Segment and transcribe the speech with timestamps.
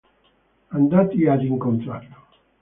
[0.77, 2.17] Andati ad incontrarlo.